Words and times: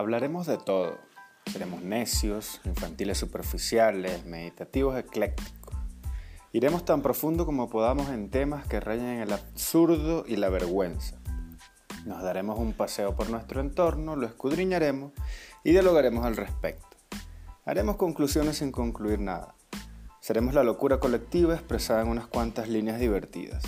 Hablaremos 0.00 0.46
de 0.46 0.56
todo. 0.56 0.96
Seremos 1.52 1.82
necios, 1.82 2.62
infantiles 2.64 3.18
superficiales, 3.18 4.24
meditativos 4.24 4.98
eclécticos. 4.98 5.76
Iremos 6.52 6.86
tan 6.86 7.02
profundo 7.02 7.44
como 7.44 7.68
podamos 7.68 8.08
en 8.08 8.30
temas 8.30 8.66
que 8.66 8.80
rayen 8.80 9.20
el 9.20 9.30
absurdo 9.30 10.24
y 10.26 10.36
la 10.36 10.48
vergüenza. 10.48 11.18
Nos 12.06 12.22
daremos 12.22 12.58
un 12.58 12.72
paseo 12.72 13.14
por 13.14 13.28
nuestro 13.28 13.60
entorno, 13.60 14.16
lo 14.16 14.26
escudriñaremos 14.26 15.12
y 15.64 15.72
dialogaremos 15.72 16.24
al 16.24 16.38
respecto. 16.38 16.96
Haremos 17.66 17.96
conclusiones 17.96 18.56
sin 18.56 18.72
concluir 18.72 19.18
nada. 19.18 19.54
Seremos 20.20 20.54
la 20.54 20.64
locura 20.64 20.98
colectiva 20.98 21.52
expresada 21.52 22.00
en 22.00 22.08
unas 22.08 22.26
cuantas 22.26 22.70
líneas 22.70 23.00
divertidas. 23.00 23.62